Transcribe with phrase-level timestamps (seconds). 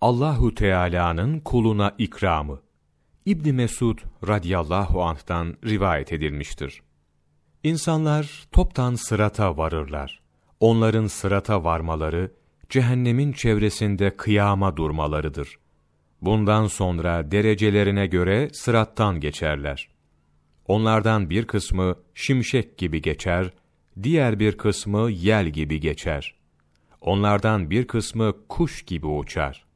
[0.00, 2.60] Allahu Teala'nın kuluna ikramı.
[3.26, 6.82] İbn Mesud radıyallahu anh'tan rivayet edilmiştir.
[7.62, 10.20] İnsanlar toptan sırata varırlar.
[10.60, 12.32] Onların sırata varmaları
[12.68, 15.56] cehennemin çevresinde kıyama durmalarıdır.
[16.22, 19.88] Bundan sonra derecelerine göre sırattan geçerler.
[20.66, 23.52] Onlardan bir kısmı şimşek gibi geçer,
[24.02, 26.34] diğer bir kısmı yel gibi geçer.
[27.00, 29.67] Onlardan bir kısmı kuş gibi uçar.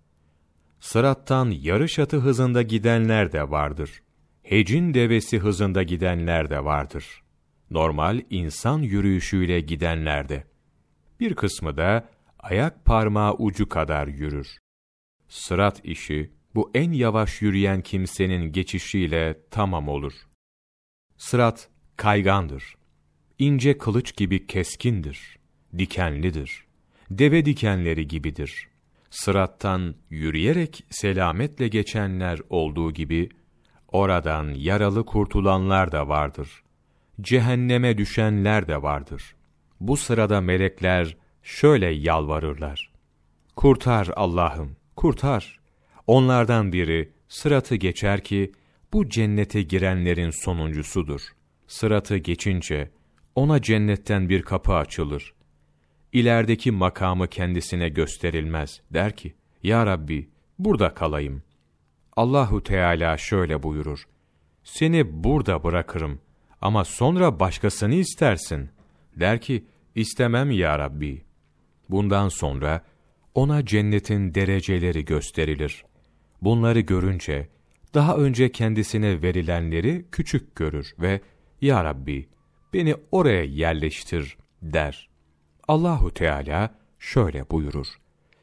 [0.82, 4.02] Sırattan yarış atı hızında gidenler de vardır.
[4.42, 7.22] Hecin devesi hızında gidenler de vardır.
[7.70, 10.44] Normal insan yürüyüşüyle gidenler de.
[11.20, 14.48] Bir kısmı da ayak parmağı ucu kadar yürür.
[15.28, 20.12] Sırat işi, bu en yavaş yürüyen kimsenin geçişiyle tamam olur.
[21.16, 22.76] Sırat, kaygandır.
[23.38, 25.38] İnce kılıç gibi keskindir.
[25.78, 26.66] Dikenlidir.
[27.10, 28.71] Deve dikenleri gibidir.
[29.12, 33.28] Sırattan yürüyerek selametle geçenler olduğu gibi,
[33.88, 36.62] oradan yaralı kurtulanlar da vardır.
[37.20, 39.34] Cehenneme düşenler de vardır.
[39.80, 42.92] Bu sırada melekler şöyle yalvarırlar.
[43.56, 45.60] Kurtar Allah'ım, kurtar.
[46.06, 48.52] Onlardan biri sıratı geçer ki,
[48.92, 51.20] bu cennete girenlerin sonuncusudur.
[51.66, 52.90] Sıratı geçince,
[53.34, 55.34] ona cennetten bir kapı açılır.
[56.12, 58.80] İlerideki makamı kendisine gösterilmez.
[58.90, 61.42] Der ki, Ya Rabbi, burada kalayım.
[62.16, 64.04] Allahu Teala şöyle buyurur.
[64.64, 66.20] Seni burada bırakırım
[66.60, 68.70] ama sonra başkasını istersin.
[69.16, 71.24] Der ki, istemem ya Rabbi.
[71.90, 72.84] Bundan sonra
[73.34, 75.84] ona cennetin dereceleri gösterilir.
[76.42, 77.48] Bunları görünce
[77.94, 81.20] daha önce kendisine verilenleri küçük görür ve
[81.60, 82.28] Ya Rabbi
[82.72, 85.11] beni oraya yerleştir der.
[85.72, 87.86] Allahu Teala şöyle buyurur.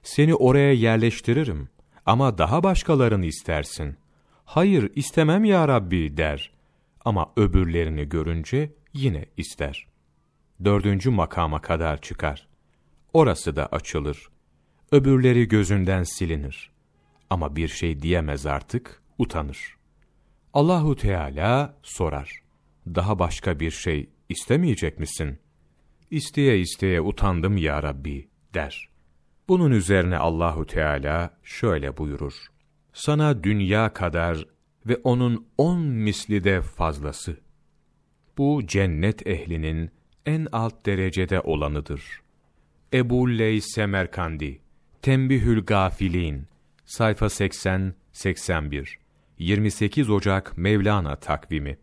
[0.04, 1.70] Seni oraya yerleştiririm
[2.06, 3.98] ama daha başkalarını istersin.
[4.46, 6.52] Hayır istemem ya Rabbi der.
[7.06, 9.88] Ama öbürlerini görünce yine ister.
[10.64, 12.48] Dördüncü makama kadar çıkar.
[13.14, 14.30] Orası da açılır.
[14.92, 16.72] Öbürleri gözünden silinir.
[17.30, 19.78] Ama bir şey diyemez artık, utanır.
[20.54, 22.42] Allahu Teala sorar.
[22.88, 25.40] Daha başka bir şey istemeyecek misin?
[26.12, 28.90] İsteye isteye utandım ya Rabbi der.
[29.48, 32.34] Bunun üzerine Allahu Teala şöyle buyurur.
[32.94, 34.46] Sana dünya kadar
[34.86, 37.38] ve onun on misli de fazlası.
[38.38, 39.92] Bu cennet ehlinin
[40.26, 42.04] en alt derecede olanıdır.
[42.94, 44.62] Ebu Leys Semerkandi,
[45.02, 46.48] Tembihül Gafilin,
[46.86, 48.88] sayfa 80-81,
[49.38, 51.78] 28 Ocak Mevlana takvimi